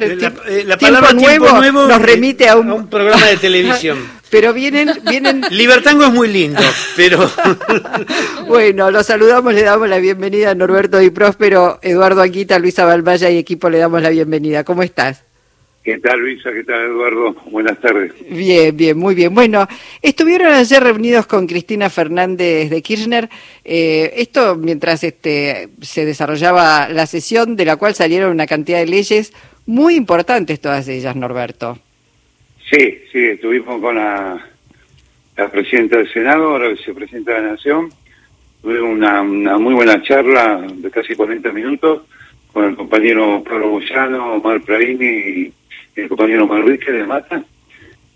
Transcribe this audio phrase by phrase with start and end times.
[0.00, 2.88] La, eh, la palabra tiempo nuevo, nos remite a un...
[2.88, 3.98] programa de televisión.
[4.30, 5.42] pero vienen, vienen.
[5.50, 6.62] Libertango es muy lindo,
[6.96, 7.30] pero.
[8.48, 13.28] bueno, los saludamos, le damos la bienvenida a Norberto Di Próspero, Eduardo Anquita, Luisa Balvaya
[13.28, 14.64] y equipo, le damos la bienvenida.
[14.64, 15.24] ¿Cómo estás?
[15.82, 16.52] ¿Qué tal, Luisa?
[16.52, 17.34] ¿Qué tal, Eduardo?
[17.46, 18.12] Buenas tardes.
[18.28, 19.34] Bien, bien, muy bien.
[19.34, 19.66] Bueno,
[20.02, 23.30] estuvieron ayer reunidos con Cristina Fernández de Kirchner.
[23.64, 28.86] Eh, esto mientras este, se desarrollaba la sesión, de la cual salieron una cantidad de
[28.86, 29.32] leyes
[29.70, 31.78] muy importantes, todas ellas, Norberto.
[32.68, 34.44] Sí, sí, estuvimos con la,
[35.52, 37.88] presidenta del Senado, ahora vicepresidenta de la Nación.
[38.60, 42.02] Tuvimos una, una muy buena charla de casi 40 minutos
[42.52, 45.54] con el compañero Pablo Boyano, Omar Praini y
[45.94, 47.42] el compañero Manrique de Mata,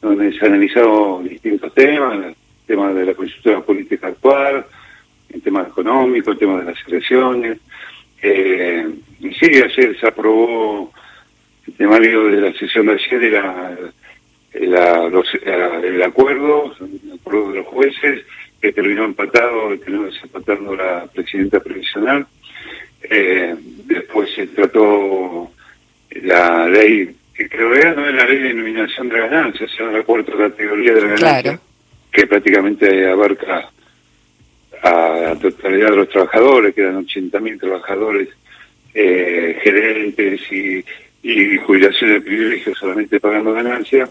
[0.03, 2.35] donde se han analizado distintos temas, el
[2.67, 4.67] tema de la coyuntura política actual,
[5.33, 7.59] el tema económico, el tema de las elecciones.
[8.21, 8.89] Eh,
[9.21, 10.93] y sí, ayer se aprobó
[11.67, 13.77] el temario de la sesión de ayer era
[14.55, 18.25] el acuerdo, el acuerdo de los jueces,
[18.61, 22.27] que terminó empatado, terminó desempatando la presidenta previsional.
[23.03, 25.51] Eh, después se trató
[26.23, 30.03] la ley que creo que no es la ley de denominación de ganancias, sino la
[30.05, 31.61] cuarta categoría de la ganancia,
[32.13, 33.69] que prácticamente abarca
[34.83, 38.29] a la totalidad de los trabajadores, que eran 80.000 trabajadores,
[38.95, 40.85] eh, gerentes y,
[41.25, 44.11] y jubilaciones de privilegios solamente pagando ganancias.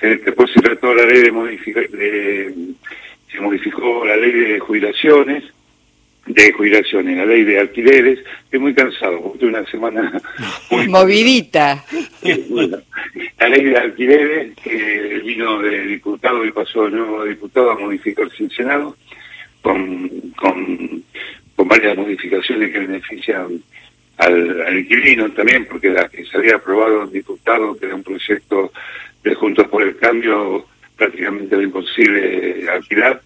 [0.00, 2.54] Después se trató la ley de modificar, de,
[3.30, 5.44] se modificó la ley de jubilaciones,
[6.26, 10.20] de jubilaciones, la ley de alquileres, estoy muy cansado, porque una semana
[10.70, 11.84] muy movidita.
[12.22, 18.42] la ley de alquileres, que vino de diputado y pasó de nuevo diputado a modificarse
[18.42, 18.96] en Senado,
[19.60, 21.02] con, con,
[21.54, 23.62] con varias modificaciones que benefician
[24.18, 28.02] al, al, inquilino también, porque la que se había aprobado en diputado, que era un
[28.02, 28.72] proyecto
[29.22, 33.20] de Juntos por el Cambio, prácticamente era imposible alquilar,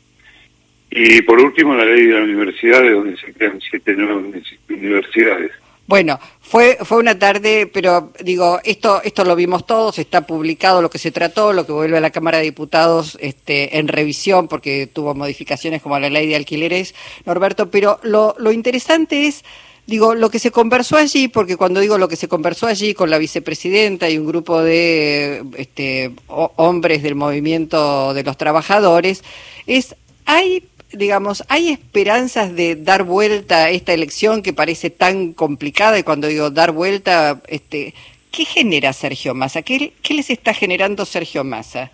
[0.91, 4.25] y por último, la ley de la universidad, de donde se crean siete nuevas
[4.69, 5.53] universidades.
[5.87, 10.91] Bueno, fue fue una tarde, pero digo, esto esto lo vimos todos, está publicado lo
[10.91, 14.87] que se trató, lo que vuelve a la Cámara de Diputados este, en revisión, porque
[14.87, 19.45] tuvo modificaciones como la ley de alquileres, Norberto, pero lo, lo interesante es,
[19.91, 23.11] digo, lo que se conversó allí, porque cuando digo lo que se conversó allí con
[23.11, 29.25] la vicepresidenta y un grupo de este, hombres del movimiento de los trabajadores,
[29.67, 29.97] es,
[30.27, 30.63] hay
[30.93, 35.99] digamos, ¿hay esperanzas de dar vuelta a esta elección que parece tan complicada?
[35.99, 37.95] Y cuando digo dar vuelta, este,
[38.31, 39.63] ¿qué genera Sergio Massa?
[39.63, 41.91] ¿Qué, qué les está generando Sergio Massa?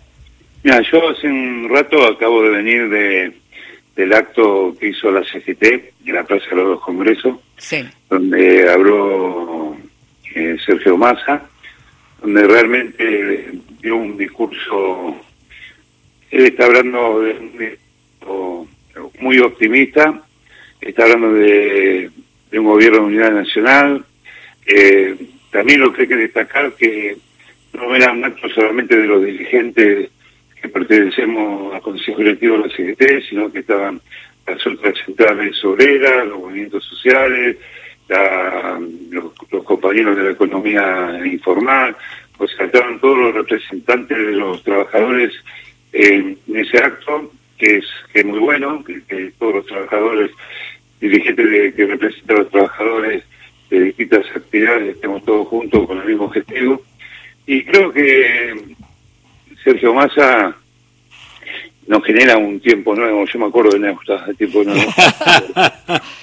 [0.63, 3.33] Mira, yo hace un rato acabo de venir de,
[3.95, 5.63] del acto que hizo la CGT
[6.05, 7.37] en la Plaza de los Congresos,
[8.09, 9.75] donde habló
[10.35, 11.43] eh, Sergio Massa,
[12.21, 13.51] donde realmente
[13.81, 15.15] dio un discurso,
[16.29, 17.77] él está hablando de
[19.19, 20.21] muy optimista,
[20.81, 22.09] está hablando de,
[22.53, 24.05] un gobierno de unidad nacional.
[24.65, 25.15] Eh,
[25.51, 27.17] también lo que hay que destacar que
[27.73, 30.09] no eran actos solamente de los dirigentes
[30.61, 34.01] que pertenecemos al Consejo Directivo de la CGT, sino que estaban
[34.47, 37.57] las otras centrales obreras, los movimientos sociales,
[39.09, 41.95] los, compañeros de la economía informal,
[42.37, 45.33] pues estaban todos los representantes de los trabajadores
[45.91, 50.31] en ese acto que es, que es muy bueno, que, todos los trabajadores,
[51.01, 53.23] dirigentes de, que representan a los trabajadores
[53.69, 56.81] de distintas actividades, estemos todos juntos con el mismo objetivo.
[57.45, 58.75] Y creo que
[59.63, 60.55] Sergio Massa
[61.87, 63.25] nos genera un tiempo nuevo.
[63.25, 64.81] Yo me acuerdo de Neusta, el tiempo nuevo.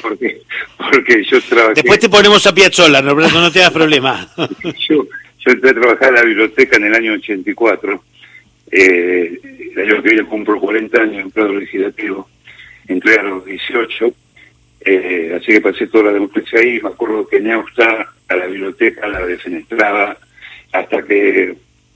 [0.03, 0.43] porque,
[0.77, 1.75] porque yo trabajé...
[1.75, 4.29] Después te ponemos a Piazzolla, no, no te das problema.
[4.37, 5.07] yo,
[5.39, 8.03] yo entré a trabajar en la biblioteca en el año 84
[8.77, 9.41] eh,
[9.77, 12.29] el año que viene cumplo 40 años en plano legislativo,
[12.89, 14.13] entré a los 18,
[14.81, 19.07] eh, así que pasé toda la democracia ahí, me acuerdo que Neusta a la biblioteca
[19.07, 20.19] la defenestraba
[20.73, 21.55] hasta que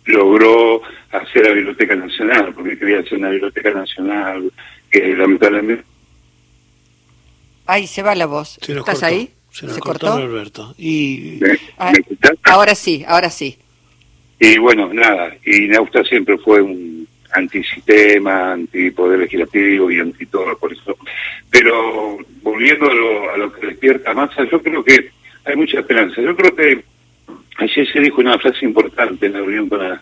[0.08, 0.82] logró
[1.12, 4.52] hacer la Biblioteca Nacional, porque quería hacer una Biblioteca Nacional
[4.90, 5.84] que lamentablemente...
[7.66, 8.58] Ay, se va la voz.
[8.66, 9.30] ¿Estás ahí?
[9.50, 10.74] Se, ¿Se cortó, Alberto.
[10.78, 11.40] Y...
[11.78, 11.92] Ah,
[12.44, 13.58] ahora sí, ahora sí.
[14.40, 20.72] Y bueno, nada, y Neusta siempre fue un antisistema, antipoder legislativo y anti todo, por
[20.72, 20.96] eso.
[21.50, 25.10] Pero volviendo a lo, a lo que despierta Massa, yo creo que
[25.44, 26.22] hay mucha esperanza.
[26.22, 26.84] Yo creo que
[27.58, 30.00] ayer se dijo una frase importante en la reunión con la,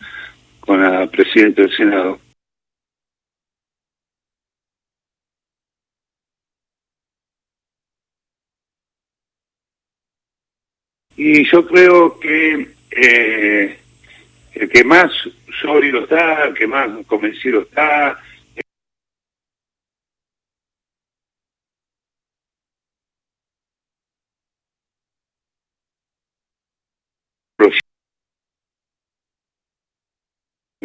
[0.61, 2.20] con la presidenta del Senado.
[11.19, 13.79] Y yo creo que eh,
[14.52, 15.11] el que más
[15.62, 18.20] sólido está, el que más convencido está,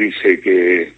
[0.02, 0.94] dice que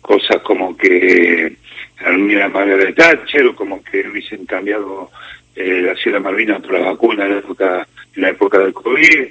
[0.00, 1.56] cosas como que
[2.00, 5.10] la de Thatcher o como que hubiesen cambiado
[5.56, 9.26] eh, la Sierra Malvinas por la vacuna en la época, en la época del COVID.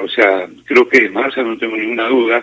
[0.00, 2.42] O sea, creo que Massa no tengo ninguna duda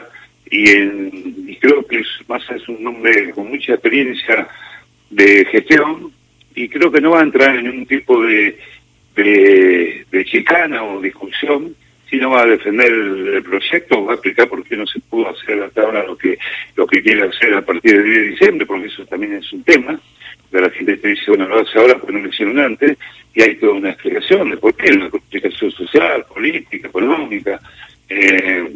[0.50, 4.48] y, en, creo que Massa es un hombre con mucha experiencia
[5.10, 6.12] de gestión
[6.56, 8.58] y creo que no va a entrar en un tipo de,
[9.16, 11.76] de chicana o discusión
[12.14, 15.30] si no va a defender el, proyecto, va a explicar por qué no se pudo
[15.30, 16.38] hacer hasta ahora lo que
[16.76, 19.64] lo que quiere hacer a partir del 10 de diciembre, porque eso también es un
[19.64, 20.00] tema.
[20.52, 23.00] De la gente te dice, bueno, lo hace ahora porque no lo hicieron antes,
[23.34, 27.60] y hay toda una explicación de por qué, una explicación social, política, económica.
[28.08, 28.76] Eh,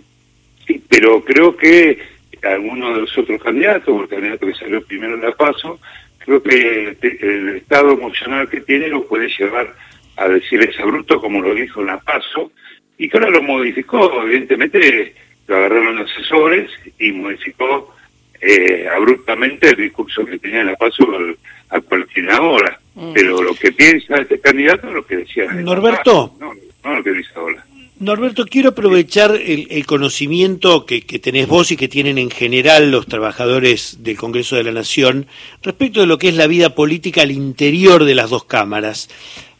[0.90, 2.00] pero creo que
[2.42, 5.80] algunos de los otros candidatos, o el candidato que salió primero en la PASO,
[6.18, 9.76] creo que el estado emocional que tiene lo puede llevar
[10.16, 12.52] a decir ese bruto como lo dijo en la PASO,
[12.98, 15.14] y que ahora lo modificó, evidentemente
[15.48, 17.96] lo agarraron asesores y modificó
[18.42, 21.38] eh, abruptamente el discurso que tenía en la paso al,
[21.70, 22.80] a cualquier hora.
[22.96, 23.14] Mm.
[23.14, 25.52] Pero lo que piensa este candidato es lo que decía.
[25.54, 26.36] Norberto.
[26.40, 26.54] No,
[26.84, 27.64] no, lo que dice ahora.
[28.00, 33.08] Norberto, quiero aprovechar el, conocimiento que, que, tenés vos y que tienen en general los
[33.08, 35.26] trabajadores del Congreso de la Nación
[35.64, 39.10] respecto de lo que es la vida política al interior de las dos cámaras.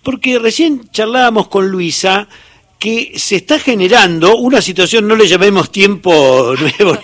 [0.04, 2.30] Porque recién charlábamos con Luisa
[2.80, 6.98] que se está generando una situación, no le llamemos tiempo nuevo,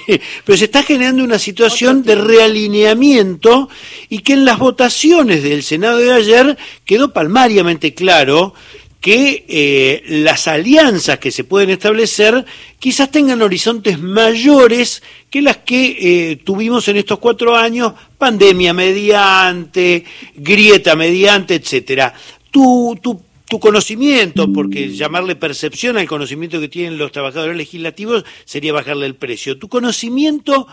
[0.46, 3.70] pero se está generando una situación de realineamiento
[4.10, 8.54] y que en las votaciones del Senado de ayer quedó palmariamente claro
[9.04, 12.46] que eh, las alianzas que se pueden establecer
[12.80, 15.98] quizás tengan horizontes mayores que las que
[16.32, 20.06] eh, tuvimos en estos cuatro años, pandemia mediante,
[20.36, 22.14] grieta mediante, etcétera.
[22.50, 23.22] Tu, tu
[23.54, 29.14] tu conocimiento, porque llamarle percepción al conocimiento que tienen los trabajadores legislativos sería bajarle el
[29.14, 29.60] precio.
[29.60, 30.66] Tu conocimiento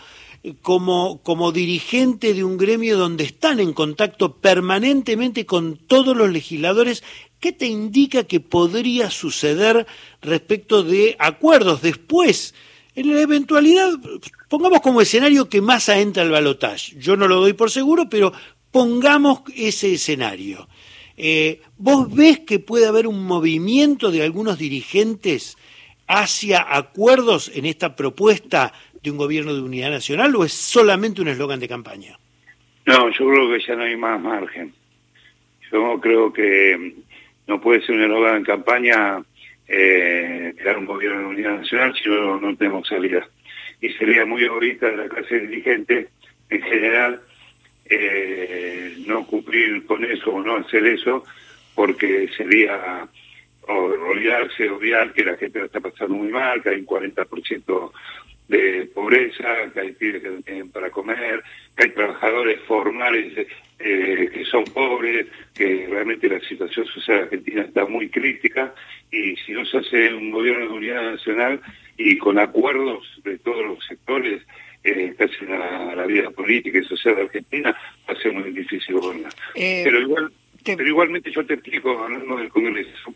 [0.43, 6.31] eh, como, como dirigente de un gremio donde están en contacto permanentemente con todos los
[6.31, 7.05] legisladores,
[7.39, 9.87] ¿qué te indica que podría suceder
[10.23, 12.55] respecto de acuerdos después?
[12.95, 13.91] En la eventualidad,
[14.49, 16.97] pongamos como escenario que Massa entra al balotaje.
[16.99, 18.33] Yo no lo doy por seguro, pero
[18.71, 20.67] pongamos ese escenario.
[21.23, 25.59] Eh, ¿Vos ves que puede haber un movimiento de algunos dirigentes
[26.09, 28.73] hacia acuerdos en esta propuesta
[29.03, 32.19] de un gobierno de unidad nacional o es solamente un eslogan de campaña?
[32.87, 34.73] No, yo creo que ya no hay más margen.
[35.71, 36.95] Yo creo que
[37.47, 39.23] no puede ser un eslogan de campaña
[39.69, 43.29] eh, crear un gobierno de unidad nacional si no, no tenemos salida.
[43.83, 46.09] Y sería muy egoísta de la clase dirigente
[46.49, 47.21] en general
[47.91, 51.25] eh, no cumplir con eso o no hacer eso,
[51.75, 53.09] porque sería
[53.67, 57.93] olvidarse, obviar que la gente lo está pasando muy mal, que hay un 40%
[58.49, 61.43] de pobreza, que hay pibes que no tienen para comer,
[61.77, 63.47] que hay trabajadores formales
[63.79, 68.75] eh, que son pobres, que realmente la situación social argentina está muy crítica
[69.11, 71.61] y si no se hace un gobierno de unidad nacional
[71.97, 74.43] y con acuerdos de todos los sectores,
[74.85, 77.77] eh, casi la, la, vida política y social de Argentina,
[78.09, 79.33] va a ser muy difícil gobernar.
[79.55, 80.33] Eh, pero igual,
[80.65, 83.15] pero igualmente yo te explico, hablando del Congreso,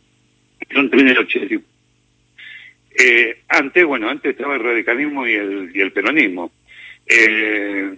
[0.71, 1.65] yo entré en el 80.
[2.97, 6.53] Eh, antes, bueno, antes estaba el radicalismo y el, y el peronismo.
[7.07, 7.95] Eh,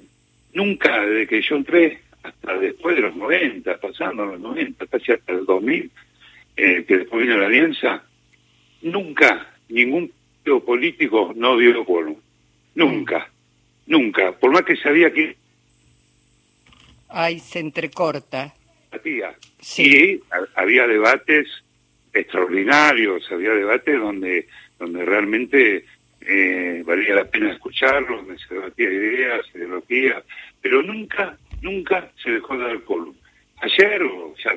[0.54, 5.32] nunca, desde que yo entré, hasta después de los 90, pasando los 90, casi hasta
[5.32, 5.90] el 2000,
[6.56, 8.02] eh, que después vino la alianza,
[8.82, 10.12] nunca ningún
[10.64, 12.16] político no dio quórum.
[12.74, 13.28] Nunca.
[13.86, 15.36] Nunca, por más que sabía que...
[17.08, 18.54] Ay, se entrecorta.
[19.60, 20.20] Sí.
[20.54, 21.48] había debates
[22.12, 24.46] extraordinarios, había debates donde,
[24.78, 25.84] donde realmente
[26.20, 30.24] eh, valía la pena escucharlos, donde se debatía ideas, ideologías,
[30.60, 33.16] pero nunca, nunca se dejó de dar column.
[33.58, 34.56] Ayer, o sea,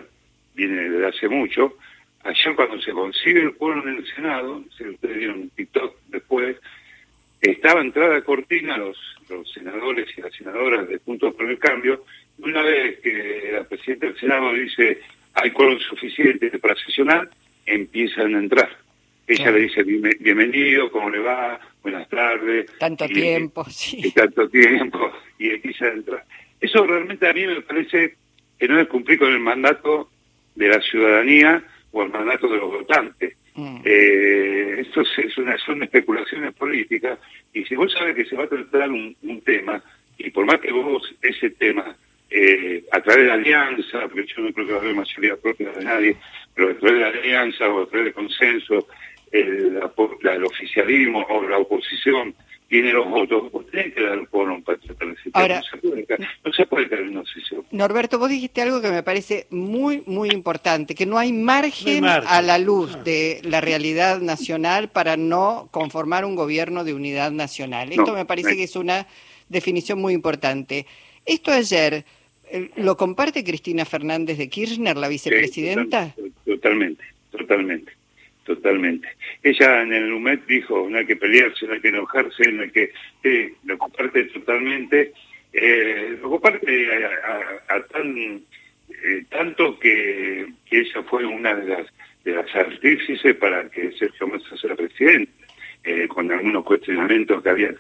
[0.55, 1.77] viene desde hace mucho,
[2.23, 6.57] ayer cuando se consigue el pueblo en el Senado, si ustedes vieron un TikTok después,
[7.41, 8.97] estaba entrada cortina los,
[9.29, 12.03] los senadores y las senadoras de Puntos por el Cambio,
[12.37, 14.99] y una vez que la presidenta del Senado dice
[15.33, 17.29] hay quórum suficiente para sesionar,
[17.65, 18.69] empiezan a entrar.
[19.27, 21.59] Ella le dice bienvenido, ¿cómo le va?
[21.83, 22.65] Buenas tardes.
[22.79, 24.01] Tanto tiempo, sí.
[24.03, 26.25] Y tanto tiempo, y empieza a entrar.
[26.59, 28.15] Eso realmente a mí me parece
[28.57, 30.09] que no es cumplir con el mandato
[30.55, 33.37] de la ciudadanía o el mandato de los votantes.
[33.59, 33.81] Mm.
[33.83, 37.19] Eh, esto es, una, son especulaciones políticas
[37.53, 39.83] y si vos sabes que se va a tratar un, tema
[40.17, 41.93] y por más que vos ese tema
[42.29, 45.35] eh, a través de la alianza, porque yo no creo que va a haber mayoría
[45.35, 46.15] propia de nadie,
[46.55, 48.87] pero a través de la alianza o a través de consenso,
[49.31, 52.33] el, el oficialismo o la oposición
[52.69, 55.61] tiene los votos, vos tenés que dar por un patriota Ahora,
[56.45, 57.23] no, se puede, caer en una.
[57.71, 62.41] Norberto, vos dijiste algo que me parece muy, muy importante, que no hay margen, a
[62.41, 67.91] la luz de la realidad nacional para no conformar un gobierno de unidad nacional.
[67.91, 69.07] Esto me parece que es una
[69.49, 70.85] definición muy importante.
[71.25, 72.05] Esto ayer,
[72.51, 76.13] eh, ¿lo comparte Cristina Fernández de Kirchner, la vicepresidenta?
[76.45, 77.98] totalmente, totalmente totalmente.
[79.43, 82.71] Ella en el UMED dijo, no hay que pelearse, no hay que enojarse, no hay
[82.71, 82.91] que...
[83.23, 85.13] Eh, lo comparte totalmente,
[85.53, 86.87] eh, lo comparte
[87.67, 91.87] a, tan, eh, tanto que, ella fue una de las
[92.23, 95.31] de las artífices para que Sergio Massa sea presidente,
[95.83, 97.73] eh, con algunos cuestionamientos que había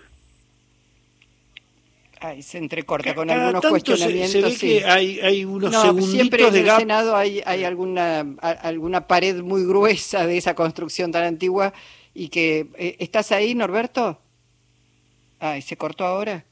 [2.21, 4.31] Ay, se entrecorta con algunos cuestionamientos.
[4.31, 9.07] Se, ve que hay, hay unos no, siempre en el Senado hay, hay alguna, alguna
[9.07, 11.73] pared muy gruesa de esa construcción tan antigua
[12.13, 12.67] y que...
[12.77, 14.19] Eh, ¿Estás ahí, Norberto?
[15.39, 16.43] Ay, ¿se cortó ahora?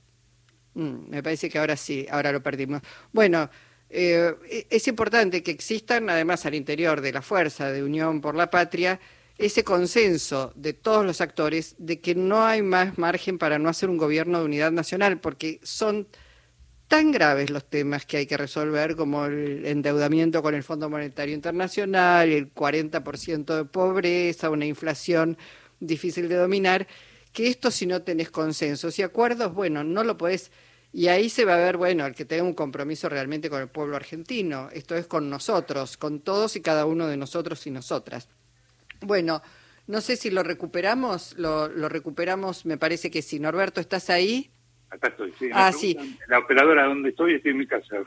[0.76, 2.82] Mm, me parece que ahora sí, ahora lo perdimos.
[3.12, 3.50] Bueno,
[3.90, 8.36] eh, e, es importante que existan, además al interior de la Fuerza de Unión por
[8.36, 9.00] la Patria,
[9.38, 13.90] ese consenso de todos los actores de que no hay más margen para no hacer
[13.90, 16.08] un gobierno de unidad nacional, porque son
[16.88, 21.36] tan graves los temas que hay que resolver como el endeudamiento con el Fondo Monetario
[21.36, 25.38] Internacional, el 40% de pobreza, una inflación
[25.80, 26.88] difícil de dominar,
[27.34, 30.52] que esto si no tenés consensos y acuerdos, bueno, no lo podés...
[30.94, 33.68] Y ahí se va a ver, bueno, el que tenga un compromiso realmente con el
[33.68, 34.70] pueblo argentino.
[34.72, 38.30] Esto es con nosotros, con todos y cada uno de nosotros y nosotras.
[39.02, 39.42] Bueno,
[39.88, 43.40] no sé si lo recuperamos, lo, recuperamos, me parece que sí.
[43.40, 44.50] Norberto, ¿estás ahí?
[44.90, 45.50] Acá estoy, sí.
[45.54, 45.98] Ah, sí.
[46.28, 47.98] La operadora donde estoy, estoy en mi casa,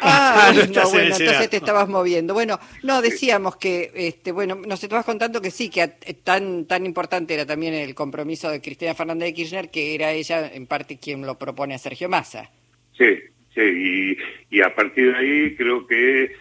[0.00, 2.34] Ah, no, bueno, entonces te estabas moviendo.
[2.34, 5.86] Bueno, no, decíamos que, este, bueno, nos estabas contando que sí, que
[6.24, 10.50] tan, tan importante era también el compromiso de Cristina Fernández de Kirchner, que era ella
[10.52, 12.50] en parte quien lo propone a Sergio Massa.
[12.96, 13.18] Sí,
[13.54, 16.32] sí, y, y a partir de ahí creo que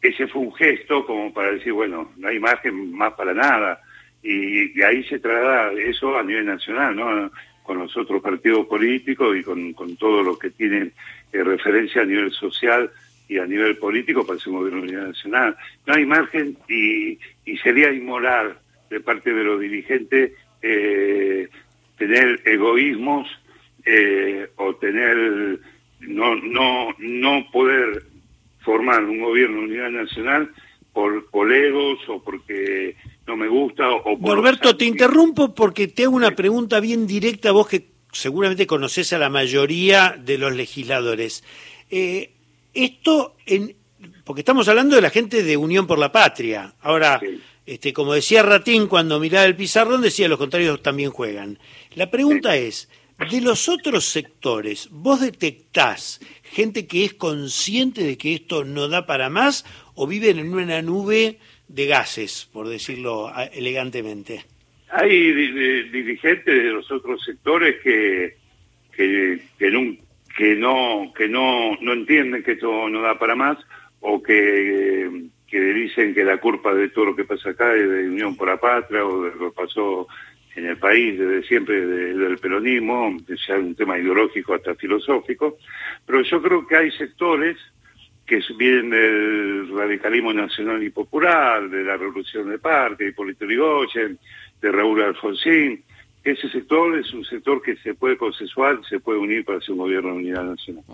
[0.00, 3.80] ese fue un gesto como para decir, bueno, no hay margen más para nada.
[4.22, 7.30] Y de ahí se traslada eso a nivel nacional, ¿no?
[7.62, 10.92] Con los otros partidos políticos y con, con todo lo que tienen
[11.32, 12.90] eh, referencia a nivel social
[13.28, 15.56] y a nivel político para ese gobierno nacional.
[15.86, 18.58] No hay margen y, y sería inmoral
[18.90, 21.48] de parte de los dirigentes eh,
[21.98, 23.28] tener egoísmos
[23.84, 25.58] eh, o tener
[26.00, 28.04] no no no poder
[28.60, 30.50] formar un gobierno de unidad nacional
[30.92, 32.96] por colegos o porque
[33.26, 37.52] no me gusta o por Norberto, te interrumpo porque te hago una pregunta bien directa,
[37.52, 41.44] vos que seguramente conoces a la mayoría de los legisladores.
[41.90, 42.32] Eh,
[42.74, 43.76] esto, en,
[44.24, 46.74] porque estamos hablando de la gente de Unión por la Patria.
[46.80, 47.20] Ahora,
[47.66, 51.58] este, como decía Ratín cuando miraba el pizarrón, decía los contrarios también juegan.
[51.94, 52.88] La pregunta es,
[53.18, 59.06] de los otros sectores, ¿vos detectás gente que es consciente de que esto no da
[59.06, 64.44] para más o viven en una nube de gases, por decirlo elegantemente?
[64.90, 65.32] Hay
[65.90, 68.36] dirigentes de los otros sectores que,
[68.92, 69.96] que, que, no,
[70.36, 73.58] que, no, que no, no entienden que esto no da para más
[74.00, 78.08] o que, que dicen que la culpa de todo lo que pasa acá es de
[78.08, 80.06] Unión por la Patria o de lo que pasó
[80.58, 85.58] en el país desde siempre del peronismo, sea un tema ideológico hasta filosófico,
[86.04, 87.56] pero yo creo que hay sectores
[88.26, 94.18] que vienen del radicalismo nacional y popular, de la revolución de Parque, de Hipólito Yrigoyen,
[94.60, 95.82] de Raúl Alfonsín.
[96.24, 99.78] Ese sector es un sector que se puede consensuar, se puede unir para hacer un
[99.78, 100.84] gobierno de unidad nacional.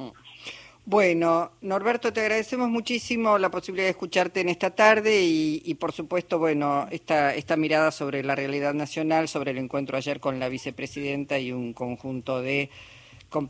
[0.87, 6.39] Bueno, Norberto, te agradecemos muchísimo la posibilidad de escucharte en esta tarde y, por supuesto,
[6.39, 11.39] bueno, esta, esta mirada sobre la realidad nacional, sobre el encuentro ayer con la vicepresidenta
[11.39, 12.69] y un conjunto de